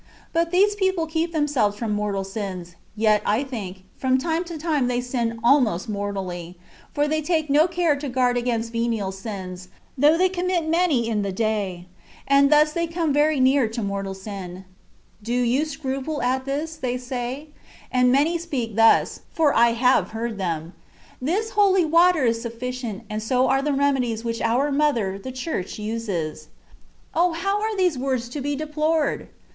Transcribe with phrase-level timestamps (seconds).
[0.33, 4.87] But these people keep themselves from mortal sins; yet, I think, from time to time
[4.87, 6.57] they sin almost mortally,
[6.91, 11.21] for they take no care to guard against venial sins, though they commit many in
[11.21, 11.85] the day;
[12.27, 14.65] and thus they come very near to mortal sin.
[15.21, 17.47] '^ Do you scruple at this V they say;
[17.91, 20.73] and many speak thus (for I have heard them),
[21.21, 25.21] ''This holy water is sufficient, and so are the remedies which our '240 CONCEPTIONS OF
[25.21, 25.49] DIVINE LOVB.
[25.53, 26.47] Mother, the Churcli, uses/'
[27.13, 27.33] O!
[27.33, 29.27] how are these words to be deplored